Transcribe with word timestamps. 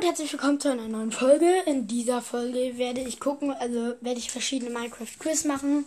und 0.00 0.06
herzlich 0.06 0.32
willkommen 0.32 0.58
zu 0.58 0.72
einer 0.72 0.88
neuen 0.88 1.12
Folge. 1.12 1.62
In 1.66 1.86
dieser 1.86 2.22
Folge 2.22 2.78
werde 2.78 3.02
ich 3.02 3.20
gucken, 3.20 3.52
also 3.52 3.96
werde 4.00 4.18
ich 4.18 4.30
verschiedene 4.30 4.70
Minecraft-Quiz 4.70 5.44
machen. 5.44 5.84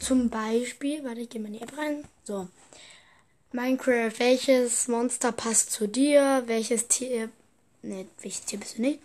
Zum 0.00 0.28
Beispiel, 0.28 1.04
warte, 1.04 1.20
ich 1.20 1.28
gehe 1.28 1.40
mal 1.40 1.46
in 1.46 1.52
die 1.52 1.60
App 1.60 1.78
rein. 1.78 2.02
So. 2.24 2.48
Minecraft, 3.52 4.10
welches 4.18 4.88
Monster 4.88 5.30
passt 5.30 5.70
zu 5.70 5.86
dir? 5.86 6.42
Welches 6.46 6.88
Tier. 6.88 7.28
Ne, 7.82 8.06
welches 8.22 8.44
Tier 8.44 8.58
bist 8.58 8.78
du 8.78 8.82
nicht? 8.82 8.98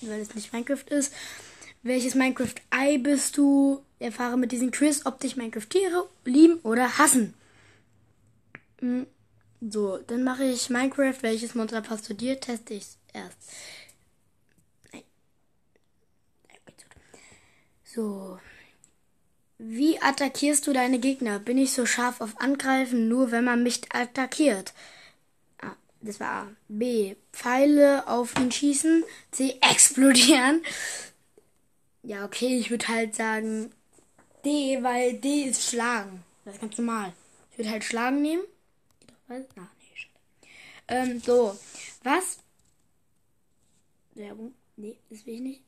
Weil 0.00 0.20
es 0.20 0.34
nicht 0.34 0.52
Minecraft 0.52 0.90
ist. 0.90 1.12
Welches 1.84 2.16
Minecraft-Ei 2.16 2.98
bist 2.98 3.36
du? 3.36 3.84
Erfahre 4.00 4.36
mit 4.36 4.50
diesem 4.50 4.72
Quiz, 4.72 5.02
ob 5.04 5.20
dich 5.20 5.36
Minecraft-Tiere 5.36 6.08
lieben 6.24 6.58
oder 6.64 6.98
hassen. 6.98 7.34
Hm, 8.80 9.06
so, 9.60 9.98
dann 9.98 10.24
mache 10.24 10.42
ich 10.42 10.70
Minecraft. 10.70 11.22
Welches 11.22 11.54
Monster 11.54 11.82
passt 11.82 12.06
zu 12.06 12.14
dir? 12.14 12.40
Teste 12.40 12.74
ich 12.74 12.86
erst. 13.14 13.38
So. 17.84 18.38
Wie 19.58 20.02
attackierst 20.02 20.66
du 20.66 20.72
deine 20.72 20.98
Gegner? 20.98 21.38
Bin 21.38 21.58
ich 21.58 21.72
so 21.72 21.86
scharf 21.86 22.20
auf 22.20 22.40
Angreifen, 22.40 23.08
nur 23.08 23.30
wenn 23.30 23.44
man 23.44 23.62
mich 23.62 23.82
attackiert? 23.94 24.74
A. 25.62 25.76
Das 26.00 26.18
war 26.18 26.28
A. 26.28 26.48
B. 26.68 27.14
Pfeile 27.32 28.08
auf 28.08 28.36
ihn 28.36 28.50
schießen. 28.50 29.04
C. 29.30 29.58
Explodieren. 29.60 30.62
Ja, 32.02 32.24
okay, 32.24 32.58
ich 32.58 32.70
würde 32.70 32.88
halt 32.88 33.14
sagen 33.14 33.72
D, 34.44 34.82
weil 34.82 35.14
D 35.20 35.44
ist 35.44 35.70
schlagen. 35.70 36.24
Das 36.44 36.54
ist 36.56 36.60
ganz 36.60 36.76
normal. 36.76 37.12
Ich 37.52 37.58
würde 37.58 37.70
halt 37.70 37.84
schlagen 37.84 38.20
nehmen. 38.20 38.42
Ähm, 40.88 41.20
so. 41.20 41.58
Was? 42.02 42.38
Werbung? 44.14 44.54
Nee, 44.76 44.98
das 45.10 45.24
will 45.26 45.34
ich 45.34 45.40
nicht. 45.40 45.62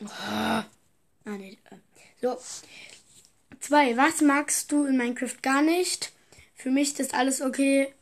Oh. 0.00 0.06
Ah, 0.06 0.64
nee. 1.24 1.58
Äh. 1.70 1.76
So. 2.20 2.38
Zwei. 3.60 3.96
Was 3.96 4.20
magst 4.20 4.70
du 4.70 4.84
in 4.84 4.96
Minecraft 4.96 5.42
gar 5.42 5.62
nicht? 5.62 6.12
Für 6.54 6.70
mich 6.70 6.98
ist 6.98 7.14
alles 7.14 7.40
okay, 7.40 7.92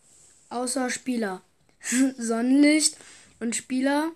außer 0.49 0.91
Spieler. 0.91 1.43
Sonnenlicht 2.19 2.97
und 3.41 3.57
Spieler. 3.57 4.13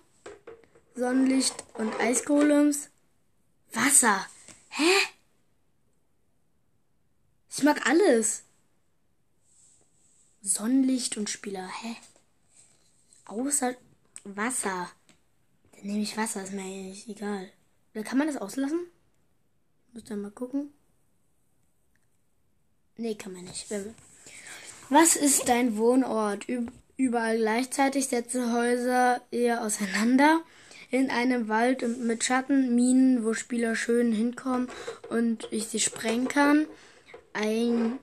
Sonnenlicht 0.95 1.55
und 1.75 1.93
Eisgolems. 1.99 2.89
Wasser. 3.73 4.27
Hä? 4.69 4.91
Ich 7.49 7.63
mag 7.63 7.85
alles. 7.87 8.43
Sonnenlicht 10.41 11.17
und 11.17 11.29
Spieler. 11.29 11.67
Hä? 11.81 11.95
Außer 13.25 13.75
Wasser. 14.23 14.89
Dann 15.71 15.85
nehme 15.85 16.01
ich 16.01 16.17
Wasser, 16.17 16.43
ist 16.43 16.53
mir 16.53 16.61
eigentlich 16.61 17.07
egal. 17.09 17.49
Oder 17.93 18.03
kann 18.03 18.17
man 18.17 18.27
das 18.27 18.37
auslassen? 18.37 18.79
Muss 19.93 20.03
dann 20.05 20.21
mal 20.21 20.31
gucken. 20.31 20.71
Nee, 22.97 23.15
kann 23.15 23.33
man 23.33 23.45
nicht. 23.45 23.67
Was 24.89 25.15
ist 25.15 25.49
dein 25.49 25.77
Wohnort? 25.77 26.45
Überall 26.97 27.37
gleichzeitig 27.37 28.07
setze 28.07 28.53
Häuser 28.53 29.21
eher 29.31 29.63
auseinander. 29.63 30.41
In 30.91 31.09
einem 31.09 31.47
Wald 31.47 31.81
mit 31.99 32.23
Schatten, 32.23 32.75
Minen, 32.75 33.23
wo 33.23 33.33
Spieler 33.33 33.75
schön 33.75 34.11
hinkommen 34.11 34.67
und 35.09 35.47
ich 35.49 35.67
sie 35.67 35.79
sprengen 35.79 36.27
kann. 36.27 36.67
Ein 37.33 37.97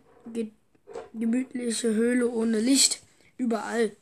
gemütliche 1.12 1.94
Höhle 1.94 2.28
ohne 2.30 2.60
Licht. 2.60 3.02
Überall. 3.36 3.92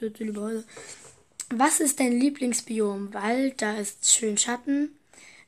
Lieber 0.00 0.42
heute. 0.42 0.64
Was 1.50 1.80
ist 1.80 2.00
dein 2.00 2.12
Lieblingsbiom? 2.12 3.12
Wald, 3.12 3.60
da 3.60 3.76
ist 3.76 4.10
schön 4.10 4.38
Schatten. 4.38 4.96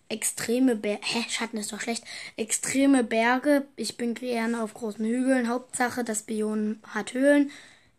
Extreme 0.09 0.77
Berge. 0.77 1.01
Hä, 1.03 1.25
Schatten 1.29 1.57
ist 1.57 1.73
doch 1.73 1.81
schlecht. 1.81 2.05
Extreme 2.37 3.03
Berge. 3.03 3.67
Ich 3.77 3.97
bin 3.97 4.15
gerne 4.15 4.63
auf 4.63 4.75
großen 4.75 5.05
Hügeln. 5.05 5.49
Hauptsache, 5.49 6.05
das 6.05 6.25
Biom 6.25 6.81
hat 6.87 7.15
Höhlen. 7.15 7.51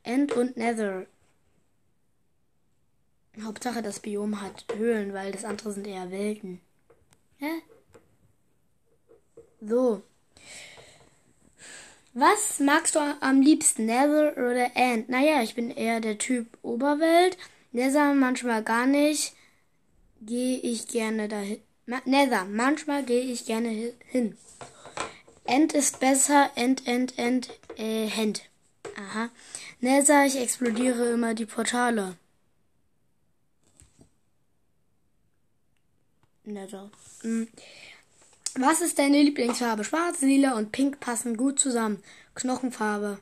End 0.04 0.32
und 0.34 0.58
Nether. 0.58 1.08
Hauptsache, 3.42 3.82
das 3.82 4.00
Biom 4.00 4.42
hat 4.42 4.66
Höhlen, 4.76 5.14
weil 5.14 5.32
das 5.32 5.46
andere 5.46 5.72
sind 5.72 5.88
eher 5.88 6.12
Welten. 6.12 6.62
Hä? 7.38 7.50
So. 9.60 10.04
Was 12.16 12.60
magst 12.60 12.94
du 12.94 13.00
am 13.00 13.42
liebsten, 13.42 13.88
Nether 13.88 14.34
oder 14.38 14.76
End? 14.76 15.10
Naja, 15.10 15.42
ich 15.42 15.56
bin 15.56 15.72
eher 15.72 16.00
der 16.00 16.20
Typ 16.20 16.46
Oberwelt. 16.62 17.38
Nether 17.72 18.14
manchmal 18.14 18.64
gar 18.64 18.86
nicht. 18.86 19.34
Gehe 20.22 20.60
ich 20.60 20.88
gerne 20.88 21.28
dahin. 21.28 21.60
Nether, 22.06 22.46
manchmal 22.46 23.04
gehe 23.04 23.24
ich 23.24 23.46
gerne 23.46 23.94
hin. 24.06 24.38
End 25.46 25.74
ist 25.74 26.00
besser. 26.00 26.52
End, 26.54 26.86
End, 26.88 27.18
End, 27.18 27.50
äh, 27.78 28.08
Hand. 28.08 28.44
Aha. 28.96 29.30
Nether, 29.80 30.28
ich 30.28 30.38
explodiere 30.38 31.14
immer 31.14 31.34
die 31.34 31.48
Portale. 31.48 32.16
Nether. 36.44 36.92
Mhm. 37.24 37.48
Was 38.56 38.82
ist 38.82 39.00
deine 39.00 39.22
Lieblingsfarbe? 39.22 39.84
Schwarz, 39.84 40.22
lila 40.22 40.56
und 40.58 40.72
pink 40.72 41.00
passen 41.00 41.38
gut 41.38 41.60
zusammen. 41.60 42.04
Knochenfarbe. 42.36 43.20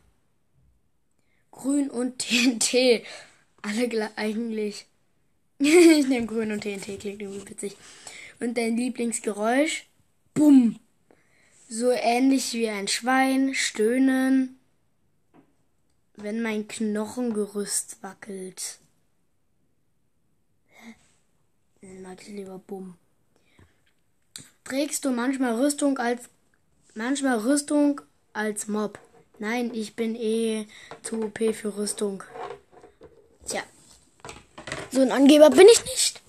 Grün 1.52 1.90
und 1.90 2.20
TNT. 2.28 3.06
Alle 3.62 4.12
eigentlich. 4.18 4.88
ich 5.60 6.08
nehme 6.08 6.26
grün 6.26 6.52
und 6.52 6.62
TNT, 6.62 7.00
klingt 7.00 7.22
irgendwie 7.22 7.50
witzig. 7.50 7.78
Und 8.40 8.58
dein 8.58 8.76
Lieblingsgeräusch? 8.76 9.88
Bumm. 10.34 10.80
So 11.70 11.92
ähnlich 11.92 12.54
wie 12.54 12.68
ein 12.68 12.90
Schwein, 12.90 13.54
stöhnen, 13.54 14.60
wenn 16.16 16.42
mein 16.42 16.68
Knochengerüst 16.68 18.04
wackelt. 18.04 18.80
Dann 21.82 22.02
mag 22.02 22.22
ich 22.22 22.28
lieber 22.28 22.60
Bumm. 22.60 22.98
Trägst 24.64 25.06
du 25.06 25.12
manchmal 25.12 25.56
Rüstung 25.56 25.98
als 25.98 26.30
manchmal 26.94 27.40
Rüstung 27.40 28.02
als 28.34 28.68
Mob? 28.68 29.00
Nein, 29.40 29.74
ich 29.74 29.96
bin 29.96 30.16
eh 30.16 30.68
zu 31.02 31.24
OP 31.24 31.40
für 31.54 31.76
Rüstung. 31.76 32.24
Tja. 33.46 33.64
So 34.92 35.02
ein 35.02 35.12
Angeber 35.12 35.50
bin 35.50 35.68
ich 35.72 35.84
nicht. 35.86 36.22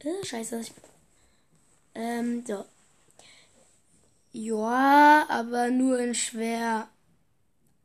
Äh, 0.00 0.24
scheiße. 0.24 0.60
Ähm, 1.94 2.44
so. 2.46 2.64
Ja, 4.32 5.26
aber 5.28 5.70
nur 5.70 5.98
in 5.98 6.14
schwer. 6.14 6.88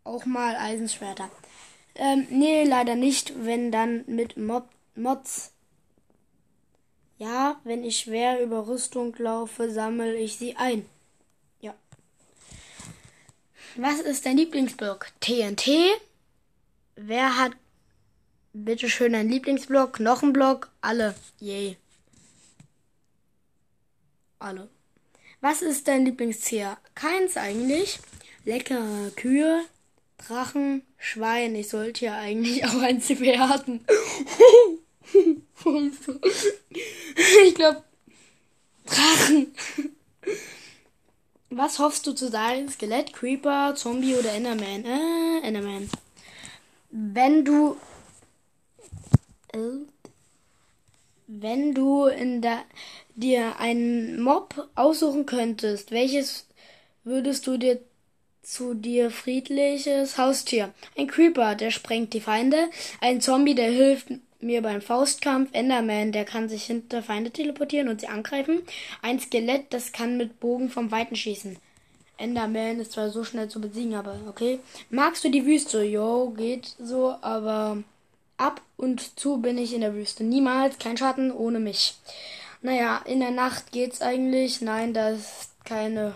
Auch 0.03 0.25
mal 0.25 0.55
Eisenschwerter. 0.55 1.29
Ähm, 1.95 2.27
nee, 2.29 2.63
leider 2.63 2.95
nicht. 2.95 3.33
Wenn 3.43 3.71
dann 3.71 4.03
mit 4.07 4.37
Mob 4.37 4.69
Mods. 4.95 5.51
Ja, 7.19 7.59
wenn 7.65 7.83
ich 7.83 7.99
schwer 7.99 8.41
über 8.41 8.65
Rüstung 8.65 9.13
laufe, 9.17 9.69
sammle 9.69 10.15
ich 10.15 10.37
sie 10.37 10.55
ein. 10.55 10.85
Ja. 11.59 11.75
Was 13.75 13.99
ist 13.99 14.25
dein 14.25 14.37
Lieblingsblock? 14.37 15.07
TNT? 15.19 15.67
Wer 16.95 17.37
hat 17.37 17.51
bitte 18.53 18.89
schön 18.89 19.13
ein 19.15 19.27
Lieblingsblock? 19.27 19.93
Knochenblock? 19.97 20.71
Alle. 20.79 21.13
Yay. 21.41 21.75
Alle. 24.39 24.69
Was 25.41 25.61
ist 25.61 25.89
dein 25.89 26.05
Lieblingstier? 26.05 26.77
Keins 26.95 27.35
eigentlich. 27.35 27.99
Leckere 28.45 29.11
Kühe, 29.17 29.65
Drachen, 30.17 30.83
Schwein. 30.97 31.53
Ich 31.55 31.67
sollte 31.67 32.05
ja 32.05 32.17
eigentlich 32.17 32.65
auch 32.65 32.81
eins 32.81 33.09
werden. 33.09 33.85
ich 37.45 37.55
glaube, 37.55 37.83
Drachen. 38.85 39.53
Was 41.49 41.79
hoffst 41.79 42.07
du 42.07 42.13
zu 42.13 42.29
sein? 42.29 42.69
Skelett, 42.69 43.13
Creeper, 43.13 43.75
Zombie 43.75 44.15
oder 44.15 44.33
Enderman? 44.33 44.85
Äh, 44.85 45.47
Enderman. 45.47 45.89
Wenn 46.91 47.45
du. 47.45 47.77
Äh, 49.53 49.85
wenn 51.31 51.75
du 51.75 52.05
in 52.05 52.41
der, 52.41 52.63
dir 53.15 53.59
einen 53.59 54.21
Mob 54.21 54.67
aussuchen 54.73 55.27
könntest, 55.27 55.91
welches 55.91 56.47
würdest 57.03 57.45
du 57.45 57.57
dir 57.57 57.79
zu 58.41 58.73
dir 58.73 59.11
friedliches 59.11 60.17
Haustier? 60.17 60.73
Ein 60.97 61.07
Creeper, 61.07 61.53
der 61.53 61.69
sprengt 61.69 62.13
die 62.13 62.21
Feinde. 62.21 62.69
Ein 62.99 63.21
Zombie, 63.21 63.53
der 63.53 63.71
hilft 63.71 64.07
mir 64.39 64.61
beim 64.61 64.81
Faustkampf. 64.81 65.49
Enderman, 65.53 66.11
der 66.11 66.25
kann 66.25 66.49
sich 66.49 66.63
hinter 66.65 67.03
Feinde 67.03 67.31
teleportieren 67.31 67.89
und 67.89 68.01
sie 68.01 68.07
angreifen. 68.07 68.61
Ein 69.01 69.19
Skelett, 69.19 69.73
das 69.73 69.91
kann 69.91 70.17
mit 70.17 70.39
Bogen 70.39 70.69
vom 70.69 70.91
Weiten 70.91 71.15
schießen. 71.15 71.57
Enderman 72.17 72.79
ist 72.79 72.93
zwar 72.93 73.09
so 73.09 73.23
schnell 73.23 73.47
zu 73.47 73.61
besiegen, 73.61 73.95
aber 73.95 74.17
okay. 74.27 74.59
Magst 74.89 75.23
du 75.23 75.29
die 75.29 75.45
Wüste? 75.45 75.83
Jo, 75.83 76.31
geht 76.31 76.75
so, 76.79 77.15
aber 77.21 77.83
ab 78.37 78.61
und 78.77 79.19
zu 79.19 79.37
bin 79.37 79.57
ich 79.57 79.73
in 79.73 79.81
der 79.81 79.95
Wüste. 79.95 80.23
Niemals 80.23 80.77
kein 80.79 80.97
Schatten 80.97 81.31
ohne 81.31 81.59
mich. 81.59 81.95
Naja, 82.61 83.01
in 83.05 83.21
der 83.21 83.31
Nacht 83.31 83.71
geht's 83.71 84.01
eigentlich. 84.01 84.61
Nein, 84.61 84.93
da 84.93 85.09
ist 85.11 85.51
keine 85.63 86.15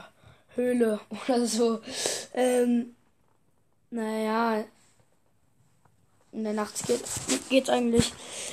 Höhle 0.55 0.99
oder 1.27 1.45
so. 1.45 1.79
Ähm, 2.33 2.95
naja, 3.91 4.65
in 6.33 6.43
der 6.43 6.53
Nacht 6.53 6.85
geht, 6.87 7.03
geht's 7.49 7.69
eigentlich. 7.69 8.11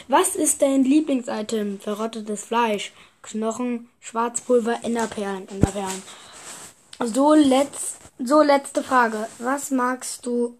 Was 0.09 0.37
ist 0.37 0.63
dein 0.63 0.85
Lieblingsitem? 0.85 1.81
Verrottetes 1.81 2.45
Fleisch, 2.45 2.93
Knochen, 3.23 3.89
Schwarzpulver, 4.01 4.81
Enderperlen, 4.83 5.49
Enderperlen. 5.49 6.03
So, 7.01 7.35
letz, 7.35 7.97
so 8.19 8.43
letzte 8.43 8.83
Frage. 8.83 9.27
Was 9.39 9.71
magst 9.71 10.27
du? 10.27 10.59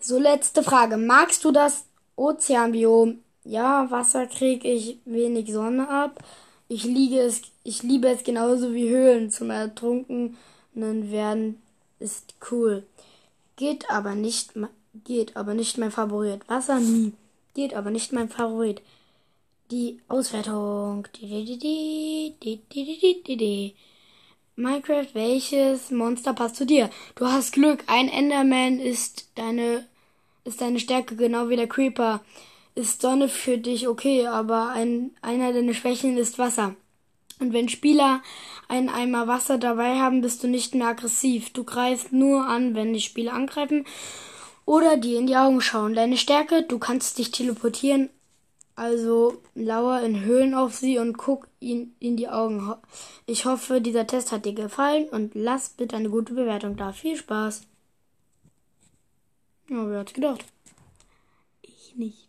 So 0.00 0.18
letzte 0.18 0.62
Frage. 0.62 0.96
Magst 0.96 1.44
du 1.44 1.52
das 1.52 1.84
Ozeanbiom? 2.16 3.20
Ja, 3.44 3.90
Wasser 3.90 4.26
krieg 4.26 4.64
ich 4.64 4.98
wenig 5.04 5.52
Sonne 5.52 5.88
ab. 5.88 6.22
Ich 6.68 6.84
liege 6.84 7.20
es, 7.20 7.42
ich 7.64 7.82
liebe 7.82 8.08
es 8.08 8.24
genauso 8.24 8.72
wie 8.72 8.88
Höhlen 8.88 9.30
zum 9.30 9.50
Ertrunkenen 9.50 10.36
werden 10.74 11.60
ist 12.02 12.34
cool. 12.50 12.84
Geht 13.56 13.88
aber 13.90 14.14
nicht, 14.14 14.52
geht 14.92 15.36
aber 15.36 15.54
nicht 15.54 15.78
mein 15.78 15.90
Favorit. 15.90 16.40
Wasser 16.48 16.80
nie. 16.80 17.12
Geht 17.54 17.74
aber 17.74 17.90
nicht 17.90 18.12
mein 18.12 18.28
Favorit. 18.28 18.82
Die 19.70 20.00
Auswertung. 20.08 21.06
Minecraft, 24.54 25.14
welches 25.14 25.90
Monster 25.90 26.34
passt 26.34 26.56
zu 26.56 26.66
dir? 26.66 26.90
Du 27.14 27.26
hast 27.26 27.52
Glück. 27.52 27.84
Ein 27.86 28.08
Enderman 28.08 28.78
ist 28.78 29.28
deine, 29.34 29.86
ist 30.44 30.60
deine 30.60 30.78
Stärke, 30.78 31.16
genau 31.16 31.48
wie 31.48 31.56
der 31.56 31.68
Creeper. 31.68 32.20
Ist 32.74 33.02
Sonne 33.02 33.28
für 33.28 33.58
dich 33.58 33.88
okay, 33.88 34.26
aber 34.26 34.70
ein, 34.70 35.10
einer 35.20 35.52
deiner 35.52 35.74
Schwächen 35.74 36.16
ist 36.16 36.38
Wasser. 36.38 36.74
Und 37.38 37.52
wenn 37.52 37.68
Spieler 37.68 38.22
einen 38.68 38.88
Eimer 38.88 39.26
Wasser 39.26 39.58
dabei 39.58 39.98
haben, 39.98 40.20
bist 40.22 40.42
du 40.42 40.48
nicht 40.48 40.74
mehr 40.74 40.88
aggressiv. 40.88 41.52
Du 41.52 41.64
greifst 41.64 42.12
nur 42.12 42.46
an, 42.46 42.74
wenn 42.74 42.94
die 42.94 43.00
Spieler 43.00 43.34
angreifen 43.34 43.84
oder 44.64 44.96
dir 44.96 45.18
in 45.18 45.26
die 45.26 45.36
Augen 45.36 45.60
schauen. 45.60 45.94
Deine 45.94 46.16
Stärke, 46.16 46.62
du 46.62 46.78
kannst 46.78 47.18
dich 47.18 47.30
teleportieren, 47.30 48.10
also 48.74 49.42
lauer 49.54 50.00
in 50.00 50.24
Höhlen 50.24 50.54
auf 50.54 50.74
sie 50.74 50.98
und 50.98 51.16
guck 51.18 51.48
ihn 51.60 51.94
in 52.00 52.16
die 52.16 52.28
Augen. 52.28 52.74
Ich 53.26 53.44
hoffe, 53.44 53.80
dieser 53.80 54.06
Test 54.06 54.32
hat 54.32 54.44
dir 54.44 54.54
gefallen 54.54 55.08
und 55.10 55.34
lass 55.34 55.70
bitte 55.70 55.96
eine 55.96 56.10
gute 56.10 56.34
Bewertung 56.34 56.76
da. 56.76 56.92
Viel 56.92 57.16
Spaß. 57.16 57.62
Ja, 59.68 59.88
wer 59.88 60.00
hat's 60.00 60.12
gedacht? 60.12 60.44
Ich 61.62 61.94
nicht. 61.96 62.28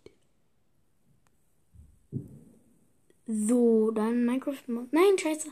So, 3.25 3.91
dann 3.91 4.25
Minecraft. 4.25 4.63
Nein, 4.91 5.17
scheiße. 5.17 5.49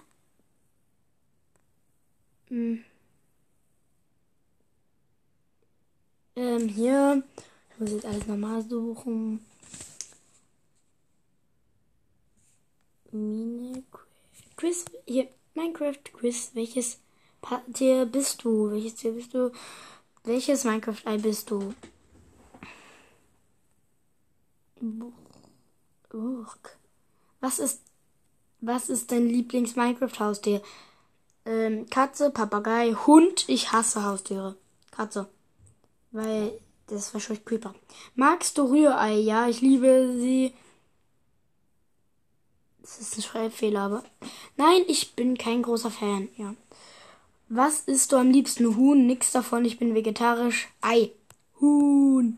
Hm. 2.50 2.84
Ähm, 6.42 6.68
hier. 6.70 7.22
Ich 7.70 7.80
muss 7.80 7.92
jetzt 7.92 8.06
alles 8.06 8.26
nochmal 8.26 8.64
suchen. 8.64 9.46
Minecraft. 13.12 14.08
Quiz. 14.56 14.86
Hier. 15.06 15.28
Minecraft 15.54 16.04
Quiz. 16.14 16.50
Welches 16.56 16.98
Tier 17.74 18.08
bist 18.08 18.44
du? 18.44 18.72
Welches 18.72 18.96
Tier 18.96 19.12
bist 19.12 19.36
du? 19.36 19.52
Welches 20.24 20.64
Minecraft-Ei 20.64 21.18
bist 21.18 21.52
du? 21.52 21.76
Burg. 26.10 26.78
Was 27.40 27.60
ist, 27.60 27.82
was 28.62 28.90
ist 28.90 29.12
dein 29.12 29.28
Lieblings-Minecraft-Haustier? 29.28 30.64
Ähm, 31.46 31.88
Katze, 31.92 32.32
Papagei, 32.32 32.94
Hund. 32.94 33.48
Ich 33.48 33.72
hasse 33.72 34.04
Haustiere. 34.04 34.56
Katze. 34.90 35.30
Weil 36.12 36.54
das 36.88 37.08
ist 37.08 37.14
wahrscheinlich 37.14 37.46
Creeper. 37.46 37.74
Magst 38.16 38.58
du 38.58 38.64
Rührei? 38.64 39.14
Ja, 39.14 39.48
ich 39.48 39.62
liebe 39.62 40.14
sie. 40.20 40.54
Das 42.82 43.00
ist 43.00 43.18
ein 43.18 43.22
Schreibfehler, 43.22 43.82
aber. 43.82 44.04
Nein, 44.58 44.84
ich 44.88 45.14
bin 45.16 45.38
kein 45.38 45.62
großer 45.62 45.92
Fan, 45.92 46.30
ja. 46.38 46.54
Was 47.48 47.82
isst 47.82 48.12
du 48.12 48.18
am 48.18 48.32
liebsten? 48.32 48.76
Huhn? 48.76 49.08
Nix 49.08 49.32
davon, 49.32 49.66
ich 49.66 49.78
bin 49.78 49.96
vegetarisch. 49.96 50.70
Ei. 50.82 51.12
Huhn. 51.60 52.38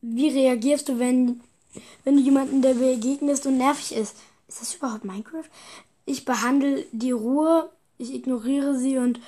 Wie 0.00 0.28
reagierst 0.28 0.88
du, 0.88 0.98
wenn 0.98 1.40
wenn 2.04 2.16
du 2.16 2.22
jemanden, 2.22 2.62
der 2.62 2.74
begegnest 2.74 3.46
und 3.46 3.58
nervig 3.58 3.96
ist. 3.96 4.16
Ist 4.48 4.60
das 4.60 4.74
überhaupt 4.74 5.04
Minecraft? 5.04 5.44
Ich 6.06 6.24
behandle 6.24 6.86
die 6.92 7.10
Ruhe, 7.10 7.70
ich 7.98 8.14
ignoriere 8.14 8.78
sie 8.78 8.98
und 8.98 9.20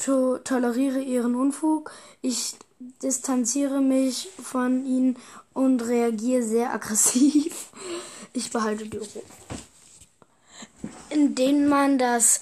to 0.00 0.38
toleriere 0.38 1.00
ihren 1.00 1.34
Unfug. 1.34 1.92
Ich 2.22 2.56
distanziere 3.02 3.80
mich 3.80 4.28
von 4.42 4.84
ihnen 4.84 5.16
und 5.52 5.82
reagiere 5.82 6.42
sehr 6.42 6.72
aggressiv. 6.72 7.68
Ich 8.32 8.52
behalte 8.52 8.86
die 8.86 8.96
Ruhe. 8.98 9.22
Indem 11.08 11.66
man 11.66 11.98
das. 11.98 12.40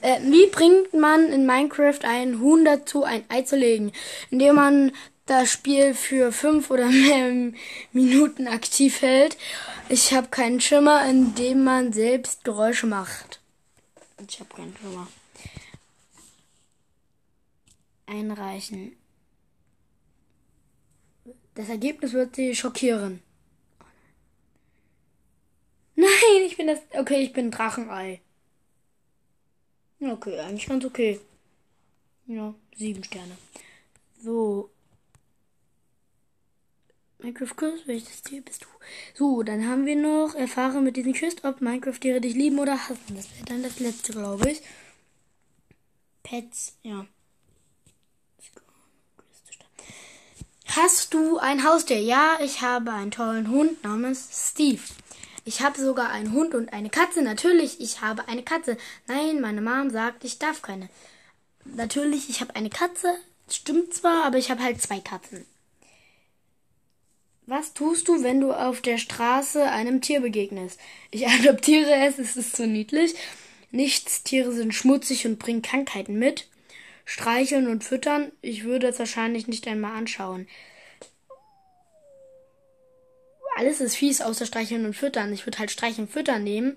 Äh, 0.00 0.18
wie 0.22 0.46
bringt 0.46 0.94
man 0.94 1.30
in 1.30 1.44
Minecraft 1.44 2.04
einen 2.04 2.40
Huhn 2.40 2.64
dazu, 2.64 3.04
ein 3.04 3.22
Ei 3.28 3.42
zu 3.42 3.54
legen? 3.54 3.92
Indem 4.30 4.54
man 4.54 4.92
das 5.26 5.50
Spiel 5.50 5.92
für 5.92 6.32
fünf 6.32 6.70
oder 6.70 6.86
mehr 6.86 7.52
Minuten 7.92 8.48
aktiv 8.48 9.02
hält. 9.02 9.36
Ich 9.90 10.14
habe 10.14 10.28
keinen 10.28 10.62
Schimmer, 10.62 11.06
in 11.06 11.34
dem 11.34 11.64
man 11.64 11.92
selbst 11.92 12.44
Geräusche 12.44 12.86
macht. 12.86 13.40
Ich 14.26 14.40
habe 14.40 14.48
keinen 14.54 14.74
Schimmer. 14.80 15.06
Einreichen. 18.06 18.96
Das 21.54 21.68
Ergebnis 21.68 22.12
wird 22.12 22.36
sie 22.36 22.54
schockieren. 22.54 23.22
Nein, 25.94 26.42
ich 26.44 26.56
bin 26.56 26.66
das. 26.66 26.80
Okay, 26.92 27.22
ich 27.22 27.32
bin 27.32 27.50
Drachenei. 27.50 28.20
Okay, 30.00 30.38
eigentlich 30.40 30.66
ganz 30.66 30.84
okay. 30.84 31.20
Ja, 32.26 32.54
sieben 32.76 33.02
Sterne. 33.02 33.36
So, 34.18 34.70
Minecraft 37.18 37.56
Quiz, 37.56 37.86
welches 37.86 38.22
Tier 38.22 38.42
bist 38.42 38.64
du? 38.64 38.68
So, 39.14 39.42
dann 39.42 39.66
haben 39.66 39.86
wir 39.86 39.96
noch, 39.96 40.34
erfahre 40.34 40.80
mit 40.80 40.96
diesem 40.96 41.12
Quiz, 41.12 41.36
ob 41.44 41.60
Minecraft-Tiere 41.60 42.20
dich 42.20 42.34
lieben 42.34 42.58
oder 42.58 42.88
hassen. 42.88 43.16
Das 43.16 43.34
wäre 43.34 43.44
dann 43.46 43.62
das 43.62 43.80
letzte, 43.80 44.12
glaube 44.12 44.50
ich. 44.50 44.62
Pets, 46.22 46.76
ja. 46.82 47.06
Hast 50.76 51.14
du 51.14 51.38
ein 51.38 51.64
Haustier? 51.64 52.00
Ja, 52.00 52.36
ich 52.44 52.60
habe 52.60 52.92
einen 52.92 53.10
tollen 53.10 53.48
Hund 53.48 53.82
namens 53.82 54.28
Steve. 54.50 54.82
Ich 55.46 55.62
habe 55.62 55.80
sogar 55.80 56.10
einen 56.10 56.34
Hund 56.34 56.54
und 56.54 56.70
eine 56.70 56.90
Katze. 56.90 57.22
Natürlich, 57.22 57.80
ich 57.80 58.02
habe 58.02 58.28
eine 58.28 58.42
Katze. 58.42 58.76
Nein, 59.06 59.40
meine 59.40 59.62
Mom 59.62 59.88
sagt, 59.88 60.22
ich 60.22 60.38
darf 60.38 60.60
keine. 60.60 60.90
Natürlich, 61.64 62.28
ich 62.28 62.42
habe 62.42 62.54
eine 62.56 62.68
Katze. 62.68 63.08
Stimmt 63.48 63.94
zwar, 63.94 64.24
aber 64.24 64.36
ich 64.36 64.50
habe 64.50 64.62
halt 64.62 64.82
zwei 64.82 65.00
Katzen. 65.00 65.46
Was 67.46 67.72
tust 67.72 68.08
du, 68.08 68.22
wenn 68.22 68.42
du 68.42 68.52
auf 68.52 68.82
der 68.82 68.98
Straße 68.98 69.64
einem 69.64 70.02
Tier 70.02 70.20
begegnest? 70.20 70.78
Ich 71.10 71.26
adoptiere 71.40 71.94
es, 72.06 72.18
es 72.18 72.36
ist 72.36 72.54
so 72.54 72.66
niedlich. 72.66 73.14
Nichts, 73.70 74.24
Tiere 74.24 74.52
sind 74.52 74.74
schmutzig 74.74 75.26
und 75.26 75.38
bringen 75.38 75.62
Krankheiten 75.62 76.18
mit. 76.18 76.48
Streicheln 77.06 77.68
und 77.68 77.84
füttern, 77.84 78.32
ich 78.42 78.64
würde 78.64 78.88
es 78.88 78.98
wahrscheinlich 78.98 79.46
nicht 79.46 79.66
einmal 79.68 79.96
anschauen. 79.96 80.46
Alles 83.56 83.80
ist 83.80 83.96
fies 83.96 84.20
außer 84.20 84.44
Streicheln 84.44 84.84
und 84.84 84.94
Füttern. 84.94 85.32
Ich 85.32 85.46
würde 85.46 85.58
halt 85.58 85.70
Streicheln 85.70 86.08
und 86.08 86.12
Füttern 86.12 86.44
nehmen. 86.44 86.76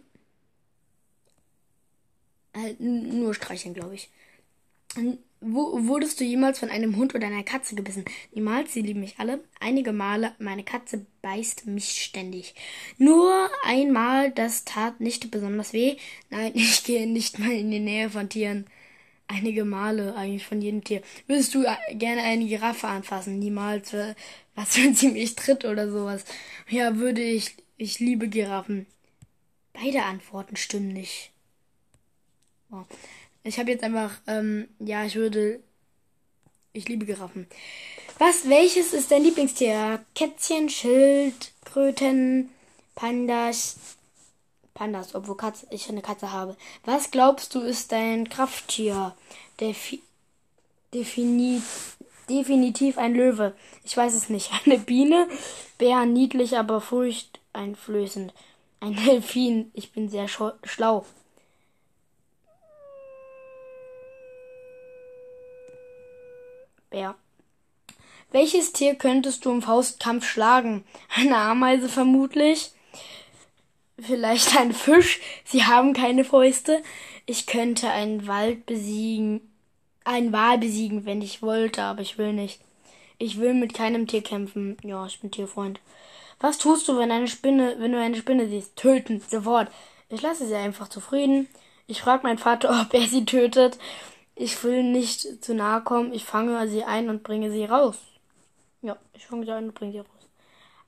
Halt 2.55 2.79
nur 2.79 3.33
Streicheln, 3.33 3.73
glaube 3.73 3.95
ich. 3.95 4.09
Wo, 5.41 5.87
wurdest 5.87 6.19
du 6.19 6.23
jemals 6.23 6.59
von 6.59 6.69
einem 6.69 6.95
Hund 6.95 7.15
oder 7.15 7.27
einer 7.27 7.43
Katze 7.43 7.75
gebissen? 7.75 8.05
Niemals, 8.33 8.73
sie 8.73 8.81
lieben 8.81 8.99
mich 8.99 9.19
alle. 9.19 9.43
Einige 9.59 9.93
Male, 9.93 10.35
meine 10.37 10.63
Katze 10.63 11.05
beißt 11.21 11.65
mich 11.65 12.03
ständig. 12.03 12.55
Nur 12.97 13.49
einmal, 13.63 14.31
das 14.31 14.63
tat 14.63 15.01
nicht 15.01 15.31
besonders 15.31 15.73
weh. 15.73 15.97
Nein, 16.29 16.51
ich 16.55 16.83
gehe 16.83 17.07
nicht 17.07 17.39
mal 17.39 17.51
in 17.51 17.71
die 17.71 17.79
Nähe 17.79 18.09
von 18.09 18.29
Tieren. 18.29 18.67
Einige 19.31 19.63
Male 19.63 20.15
eigentlich 20.15 20.47
von 20.47 20.59
jedem 20.59 20.83
Tier. 20.83 21.03
Würdest 21.27 21.53
du 21.53 21.63
äh, 21.63 21.75
gerne 21.93 22.23
eine 22.23 22.47
Giraffe 22.47 22.87
anfassen? 22.87 23.37
Niemals. 23.37 23.93
Äh, 23.93 24.15
was, 24.55 24.75
wenn 24.83 24.95
sie 24.95 25.09
mich 25.09 25.35
tritt 25.35 25.65
oder 25.65 25.89
sowas? 25.91 26.25
Ja, 26.67 26.97
würde 26.97 27.21
ich. 27.21 27.55
Ich 27.77 27.99
liebe 27.99 28.27
Giraffen. 28.27 28.87
Beide 29.71 30.03
Antworten 30.03 30.55
stimmen 30.55 30.93
nicht. 30.93 31.31
Oh. 32.71 32.83
Ich 33.43 33.59
habe 33.59 33.69
jetzt 33.69 33.83
einfach, 33.83 34.19
ähm, 34.25 34.67
ja, 34.79 35.05
ich 35.05 35.15
würde. 35.15 35.59
Ich 36.73 36.89
liebe 36.89 37.05
Giraffen. 37.05 37.45
Was, 38.17 38.49
welches 38.49 38.93
ist 38.93 39.11
dein 39.11 39.23
Lieblingstier? 39.23 40.03
Kätzchen, 40.15 40.69
Schildkröten, 40.69 42.49
Pandas, 42.95 43.97
Pandas, 44.79 45.13
obwohl 45.13 45.35
Katze, 45.35 45.67
ich 45.71 45.89
eine 45.89 46.01
Katze 46.01 46.31
habe. 46.31 46.55
Was 46.85 47.11
glaubst 47.11 47.53
du 47.53 47.59
ist 47.59 47.91
dein 47.91 48.29
Krafttier? 48.29 49.13
Defi 49.59 50.01
defini 50.93 51.61
definitiv 52.29 52.97
ein 52.97 53.13
Löwe. 53.13 53.53
Ich 53.83 53.97
weiß 53.97 54.13
es 54.13 54.29
nicht. 54.29 54.49
Eine 54.65 54.79
Biene, 54.79 55.27
Bär, 55.77 56.05
niedlich, 56.05 56.57
aber 56.57 56.79
furchteinflößend. 56.79 58.33
Ein 58.79 58.95
Delfin. 59.05 59.69
Ich 59.73 59.91
bin 59.91 60.07
sehr 60.07 60.29
schlau. 60.29 61.05
Bär. 66.89 67.15
Welches 68.31 68.71
Tier 68.71 68.95
könntest 68.95 69.43
du 69.43 69.51
im 69.51 69.61
Faustkampf 69.61 70.25
schlagen? 70.25 70.85
Eine 71.13 71.35
Ameise 71.35 71.89
vermutlich. 71.89 72.71
Vielleicht 74.01 74.57
ein 74.57 74.73
Fisch. 74.73 75.19
Sie 75.45 75.65
haben 75.65 75.93
keine 75.93 76.23
Fäuste. 76.23 76.81
Ich 77.25 77.45
könnte 77.45 77.89
einen 77.89 78.27
Wald 78.27 78.65
besiegen. 78.65 79.41
Einen 80.05 80.31
Wal 80.31 80.57
besiegen, 80.57 81.05
wenn 81.05 81.21
ich 81.21 81.41
wollte, 81.41 81.83
aber 81.83 82.01
ich 82.01 82.17
will 82.17 82.33
nicht. 82.33 82.61
Ich 83.17 83.39
will 83.39 83.53
mit 83.53 83.73
keinem 83.73 84.07
Tier 84.07 84.23
kämpfen. 84.23 84.77
Ja, 84.83 85.05
ich 85.05 85.19
bin 85.19 85.29
Tierfreund. 85.29 85.79
Was 86.39 86.57
tust 86.57 86.87
du, 86.87 86.97
wenn 86.97 87.11
eine 87.11 87.27
Spinne, 87.27 87.75
wenn 87.79 87.91
du 87.91 87.99
eine 87.99 88.15
Spinne 88.15 88.47
siehst? 88.47 88.75
Töten, 88.77 89.21
sofort. 89.21 89.69
Ich 90.07 90.21
lasse 90.21 90.47
sie 90.47 90.55
einfach 90.55 90.87
zufrieden. 90.87 91.47
Ich 91.85 92.01
frage 92.01 92.23
meinen 92.23 92.37
Vater, 92.37 92.69
ob 92.81 92.93
er 92.93 93.07
sie 93.07 93.25
tötet. 93.25 93.77
Ich 94.35 94.63
will 94.63 94.83
nicht 94.83 95.43
zu 95.43 95.53
nahe 95.53 95.81
kommen. 95.81 96.13
Ich 96.13 96.23
fange 96.23 96.67
sie 96.69 96.83
ein 96.85 97.09
und 97.09 97.23
bringe 97.23 97.51
sie 97.51 97.65
raus. 97.65 97.97
Ja, 98.81 98.97
ich 99.13 99.27
fange 99.27 99.45
sie 99.45 99.51
ein 99.51 99.65
und 99.65 99.75
bringe 99.75 99.91
sie 99.91 99.99
raus. 99.99 100.07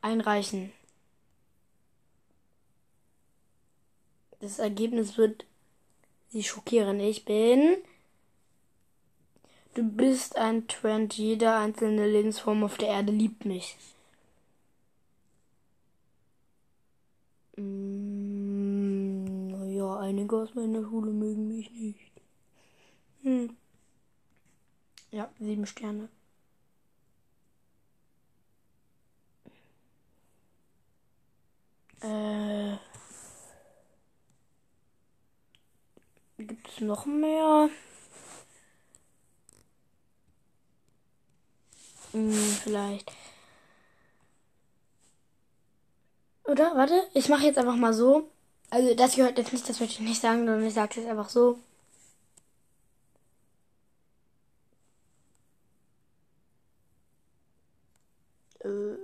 Einreichen. 0.01 0.72
Das 4.41 4.57
Ergebnis 4.57 5.17
wird 5.17 5.45
sie 6.29 6.43
schockieren. 6.43 7.00
Ich 7.00 7.25
bin. 7.25 7.77
Du 9.75 9.83
bist 9.83 10.36
ein 10.36 10.67
Trend. 10.67 11.13
Jede 11.17 11.53
einzelne 11.53 12.07
Lebensform 12.07 12.63
auf 12.63 12.77
der 12.77 12.89
Erde 12.89 13.12
liebt 13.12 13.45
mich. 13.45 13.77
Mm, 17.55 19.48
naja, 19.48 19.98
einige 20.00 20.38
aus 20.38 20.55
meiner 20.55 20.81
Schule 20.83 21.12
mögen 21.12 21.48
mich 21.48 21.69
nicht. 21.71 22.12
Hm. 23.24 23.55
Ja, 25.12 25.29
sieben 25.39 25.65
Sterne. 25.67 26.10
Äh. 32.01 32.77
Gibt 36.38 36.53
es 36.53 36.63
noch 36.81 37.05
mehr? 37.05 37.69
Hm, 42.13 42.31
vielleicht. 42.63 43.11
Oder? 46.45 46.75
Warte, 46.75 47.07
ich 47.13 47.29
mache 47.29 47.45
jetzt 47.45 47.57
einfach 47.57 47.75
mal 47.75 47.93
so. 47.93 48.29
Also 48.69 48.93
das 48.95 49.15
gehört 49.15 49.38
jetzt 49.38 49.53
nicht, 49.53 49.67
das 49.69 49.79
möchte 49.79 50.01
ich 50.01 50.07
nicht 50.09 50.21
sagen, 50.21 50.39
sondern 50.45 50.65
ich 50.65 50.73
sage 50.73 50.89
es 50.91 50.95
jetzt 50.97 51.09
einfach 51.09 51.29
so. 51.29 51.59
Äh. 58.63 58.95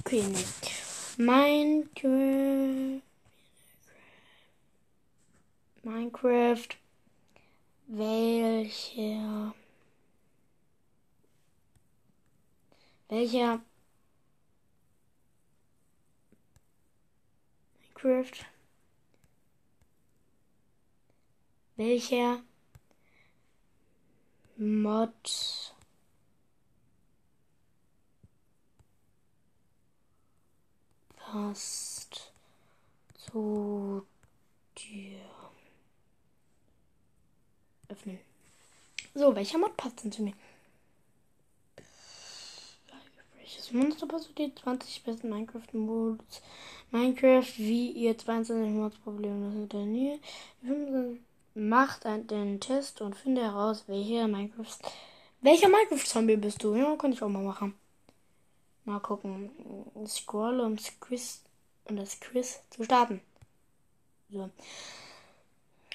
Okay, 0.00 0.22
nee. 0.22 0.44
Minecraft. 1.18 3.09
Minecraft. 5.82 6.76
Welcher? 7.86 9.54
Welcher? 13.08 13.62
Minecraft. 17.94 18.44
Welcher 21.76 22.42
Mod 24.58 25.74
passt 31.16 32.32
zu 33.14 34.06
dir? 34.76 35.39
Öffnen. 37.90 38.18
So, 39.14 39.34
welcher 39.34 39.58
Mod 39.58 39.76
passt 39.76 40.04
denn 40.04 40.12
zu 40.12 40.22
mir? 40.22 40.34
Welches 43.36 43.72
Monster 43.72 44.06
passt 44.06 44.30
die 44.38 44.54
20 44.54 45.02
besten 45.02 45.28
Minecraft-Mods? 45.28 46.42
Minecraft, 46.92 47.58
wie 47.58 47.90
ihr 47.90 48.16
22 48.16 48.70
Mods 48.70 48.96
der 49.72 49.86
Nähe. 49.86 50.20
Macht 51.54 52.04
den 52.04 52.60
Test 52.60 53.00
und 53.00 53.16
finde 53.16 53.42
heraus, 53.42 53.84
welcher 53.88 54.28
Minecraft. 54.28 54.78
Welcher 55.40 55.68
Minecraft-Zombie 55.68 56.36
bist 56.36 56.62
du? 56.62 56.76
Ja, 56.76 56.94
kann 56.96 57.12
ich 57.12 57.22
auch 57.22 57.28
mal 57.28 57.42
machen. 57.42 57.74
Mal 58.84 59.00
gucken. 59.00 59.50
Scroll, 60.06 60.60
um 60.60 60.76
das 60.76 61.00
Quiz, 61.00 61.42
das 61.86 62.20
Quiz 62.20 62.60
zu 62.70 62.84
starten. 62.84 63.20
So. 64.30 64.48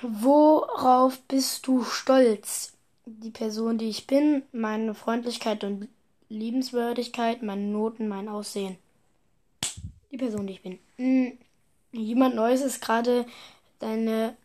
Worauf 0.01 1.21
bist 1.21 1.67
du 1.67 1.83
stolz? 1.83 2.73
Die 3.05 3.29
Person, 3.29 3.77
die 3.77 3.89
ich 3.89 4.07
bin, 4.07 4.43
meine 4.51 4.93
Freundlichkeit 4.93 5.63
und 5.63 5.87
Liebenswürdigkeit, 6.27 7.43
meine 7.43 7.61
Noten, 7.61 8.07
mein 8.07 8.27
Aussehen. 8.27 8.77
Die 10.11 10.17
Person, 10.17 10.47
die 10.47 10.53
ich 10.53 10.61
bin. 10.61 10.79
Hm. 10.97 11.37
Jemand 11.91 12.35
Neues 12.35 12.61
ist 12.61 12.81
gerade 12.81 13.25
deine 13.79 14.35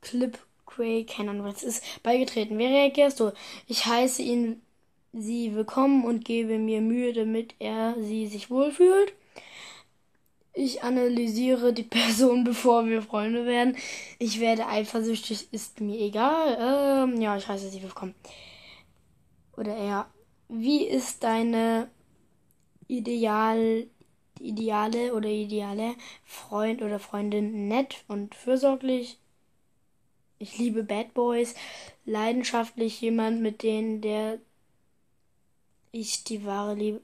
Clip 0.00 0.38
Cray, 0.66 1.04
keine 1.04 1.30
Ahnung, 1.30 1.46
was 1.46 1.62
ist, 1.62 1.84
beigetreten. 2.02 2.58
Wie 2.58 2.66
reagierst 2.66 3.20
du? 3.20 3.32
Ich 3.66 3.84
heiße 3.84 4.22
ihn, 4.22 4.62
sie 5.12 5.54
willkommen 5.54 6.04
und 6.04 6.24
gebe 6.24 6.58
mir 6.58 6.80
Mühe, 6.80 7.12
damit 7.12 7.54
er 7.58 7.94
sie 8.00 8.26
sich 8.26 8.50
wohlfühlt. 8.50 9.12
Ich 10.54 10.84
analysiere 10.84 11.72
die 11.72 11.82
Person, 11.98 12.44
bevor 12.44 12.86
wir 12.86 13.02
Freunde 13.02 13.44
werden. 13.44 13.76
Ich 14.18 14.40
werde 14.40 14.66
eifersüchtig, 14.68 15.52
ist 15.52 15.80
mir 15.80 15.98
egal. 15.98 17.08
Ähm, 17.08 17.20
ja, 17.20 17.36
ich 17.36 17.48
heiße 17.48 17.68
sie 17.68 17.82
willkommen. 17.82 18.14
Oder 19.56 19.76
er. 19.76 20.10
Wie 20.48 20.84
ist 20.84 21.24
deine 21.24 21.90
Ideal, 22.86 23.86
ideale 24.40 25.14
oder 25.14 25.28
ideale 25.28 25.94
Freund 26.24 26.82
oder 26.82 26.98
Freundin 26.98 27.66
nett 27.68 28.04
und 28.08 28.34
fürsorglich? 28.34 29.18
Ich 30.38 30.58
liebe 30.58 30.84
Bad 30.84 31.14
Boys. 31.14 31.54
Leidenschaftlich 32.04 33.00
jemand, 33.00 33.40
mit 33.40 33.62
denen 33.62 34.00
der 34.02 34.38
ich 35.92 36.24
die 36.24 36.44
wahre 36.44 36.74
Liebe. 36.74 37.00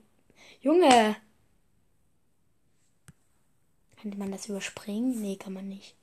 Junge! 0.61 1.17
Könnte 4.01 4.19
man 4.19 4.33
das 4.33 4.49
überspringen? 4.49 5.21
Nee, 5.21 5.37
kann 5.37 5.53
man 5.53 5.69
nicht. 5.69 5.95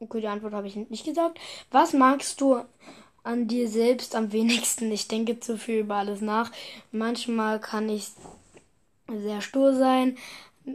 Okay, 0.00 0.20
die 0.20 0.28
Antwort 0.28 0.54
habe 0.54 0.66
ich 0.66 0.76
nicht 0.76 1.04
gesagt. 1.04 1.38
Was 1.70 1.92
magst 1.92 2.40
du 2.40 2.64
an 3.24 3.48
dir 3.48 3.68
selbst 3.68 4.14
am 4.14 4.32
wenigsten? 4.32 4.90
Ich 4.92 5.08
denke 5.08 5.40
zu 5.40 5.58
viel 5.58 5.80
über 5.80 5.96
alles 5.96 6.20
nach. 6.20 6.52
Manchmal 6.92 7.60
kann 7.60 7.88
ich 7.88 8.08
sehr 9.08 9.40
stur 9.40 9.74
sein. 9.74 10.16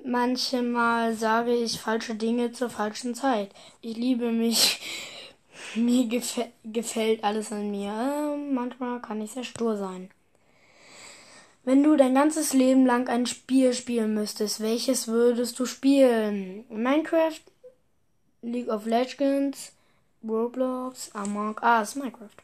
Manchmal 0.05 1.15
sage 1.15 1.53
ich 1.53 1.79
falsche 1.79 2.15
Dinge 2.15 2.51
zur 2.51 2.69
falschen 2.69 3.15
Zeit. 3.15 3.51
Ich 3.81 3.95
liebe 3.95 4.31
mich. 4.31 4.79
Mir 5.75 6.07
gefä 6.07 6.51
gefällt 6.63 7.23
alles 7.23 7.51
an 7.51 7.71
mir. 7.71 8.37
Manchmal 8.51 9.01
kann 9.01 9.21
ich 9.21 9.31
sehr 9.31 9.43
stur 9.43 9.77
sein. 9.77 10.09
Wenn 11.65 11.81
du 11.81 11.95
dein 11.95 12.13
ganzes 12.13 12.53
Leben 12.53 12.85
lang 12.85 13.07
ein 13.07 13.25
Spiel 13.25 13.73
spielen 13.73 14.13
müsstest, 14.13 14.59
welches 14.59 15.07
würdest 15.07 15.57
du 15.59 15.65
spielen? 15.65 16.65
Minecraft, 16.69 17.41
League 18.41 18.67
of 18.67 18.85
Legends, 18.85 19.71
Roblox, 20.27 21.09
Among 21.13 21.57
Us, 21.63 21.95
Minecraft. 21.95 22.35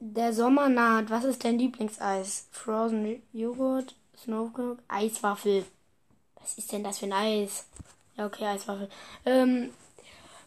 Der 0.00 0.32
Sommer 0.34 0.68
naht. 0.68 1.08
Was 1.08 1.24
ist 1.24 1.42
dein 1.42 1.58
Lieblingseis? 1.58 2.48
Frozen 2.50 3.22
Joghurt, 3.32 3.94
Snowcake, 4.16 4.82
Eiswaffel. 4.88 5.64
Was 6.40 6.58
ist 6.58 6.70
denn 6.70 6.84
das 6.84 6.98
für 6.98 7.06
ein 7.06 7.12
Eis? 7.14 7.64
Ja, 8.16 8.26
okay, 8.26 8.44
Eiswaffel. 8.44 8.90
Ähm, 9.24 9.70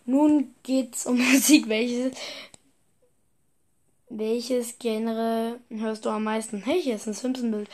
nun 0.09 0.55
geht's 0.63 1.05
um 1.05 1.17
Musik. 1.31 1.69
Welches, 1.69 2.17
welches 4.09 4.79
Genre 4.79 5.59
hörst 5.69 6.05
du 6.05 6.09
am 6.09 6.23
meisten? 6.23 6.63
Hey, 6.63 6.81
hier 6.81 6.95
ist 6.95 7.07
ein 7.07 7.13
Simpson-Bild. 7.13 7.69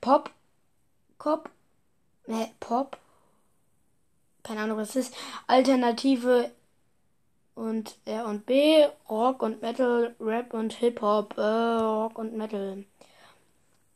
Pop, 0.00 0.30
Cop, 1.18 1.50
äh, 2.26 2.46
Pop, 2.60 2.98
keine 4.42 4.60
Ahnung, 4.60 4.78
was 4.78 4.96
ist. 4.96 5.14
Alternative 5.46 6.50
und 7.54 7.96
R 8.04 8.26
und 8.26 8.46
B, 8.46 8.86
Rock 9.08 9.42
und 9.42 9.62
Metal, 9.62 10.14
Rap 10.20 10.54
und 10.54 10.72
Hip-Hop, 10.74 11.36
äh, 11.38 11.40
Rock 11.40 12.18
und 12.18 12.36
Metal. 12.36 12.84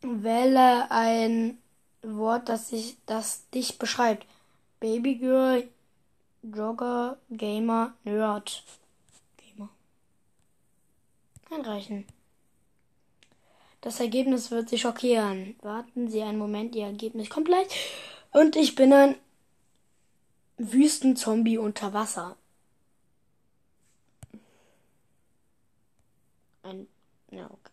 Wähle 0.03 0.91
ein 0.91 1.59
Wort, 2.03 2.49
das, 2.49 2.69
sich, 2.69 2.97
das 3.07 3.49
dich 3.51 3.79
beschreibt. 3.79 4.27
Babygirl, 4.79 5.69
Jogger, 6.55 7.19
Gamer, 7.31 7.95
Nerd. 8.05 8.63
Gamer. 9.37 9.69
Einreichen. 11.51 12.07
Das 13.81 14.01
Ergebnis 14.01 14.51
wird 14.51 14.69
Sie 14.69 14.79
schockieren. 14.79 15.57
Warten 15.63 16.09
Sie 16.09 16.23
einen 16.23 16.39
Moment, 16.39 16.75
Ihr 16.75 16.87
Ergebnis 16.87 17.31
kommt 17.31 17.47
gleich. 17.47 17.67
Und 18.33 18.57
ich 18.57 18.75
bin 18.75 18.93
ein 18.93 19.17
Wüstenzombie 20.59 21.59
unter 21.59 21.93
Wasser. 21.93 22.37
Ein. 26.63 26.87
Ja, 27.31 27.47
okay. 27.47 27.73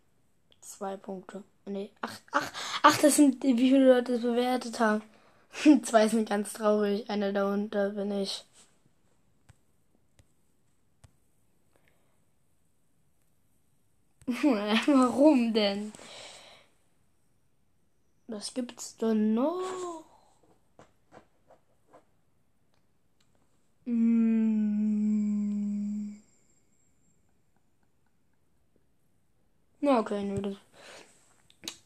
Zwei 0.62 0.98
Punkte. 0.98 1.44
Nee. 1.66 1.92
Ach, 2.02 2.20
ach, 2.32 2.52
ach, 2.82 2.98
das 2.98 3.16
sind 3.16 3.44
wie 3.44 3.56
viele 3.58 3.94
Leute 3.94 4.14
das 4.14 4.22
bewertet 4.22 4.80
haben. 4.80 5.04
Zwei 5.84 6.08
sind 6.08 6.30
ganz 6.30 6.54
traurig. 6.54 7.10
Eine 7.10 7.34
darunter 7.34 7.92
bin 7.92 8.12
ich. 8.12 8.46
Warum 14.88 15.54
denn? 15.54 15.92
Was 18.28 18.54
gibt's 18.54 18.98
denn 18.98 19.34
noch? 19.34 20.04
Mm. 23.88 24.74
Ja, 29.82 30.00
okay, 30.00 30.24
nö, 30.24 30.42
das, 30.42 30.56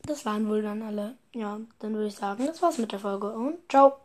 das 0.03 0.25
waren 0.25 0.47
wohl 0.49 0.61
dann 0.63 0.81
alle. 0.81 1.17
Ja, 1.33 1.59
dann 1.79 1.93
würde 1.93 2.07
ich 2.07 2.15
sagen, 2.15 2.45
das 2.47 2.61
war's 2.61 2.77
mit 2.79 2.91
der 2.91 2.99
Folge 2.99 3.31
und 3.31 3.57
ciao. 3.69 3.97